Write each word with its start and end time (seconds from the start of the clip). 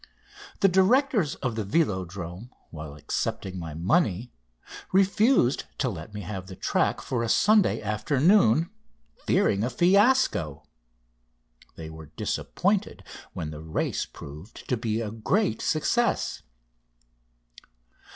The 0.61 0.67
directors 0.67 1.35
of 1.45 1.53
the 1.53 1.63
Vélodrome, 1.63 2.49
while 2.71 2.95
accepting 2.95 3.59
my 3.59 3.75
money, 3.75 4.31
refused 4.91 5.65
to 5.77 5.89
let 5.89 6.11
me 6.11 6.21
have 6.21 6.47
the 6.47 6.55
track 6.55 7.01
for 7.01 7.21
a 7.21 7.29
Sunday 7.29 7.79
afternoon, 7.83 8.71
fearing 9.27 9.63
a 9.63 9.69
fiasco! 9.69 10.63
They 11.75 11.91
were 11.91 12.07
disappointed 12.07 13.03
when 13.33 13.51
the 13.51 13.61
race 13.61 14.07
proved 14.07 14.67
to 14.69 14.75
be 14.75 15.01
a 15.01 15.11
great 15.11 15.61
success. 15.61 16.41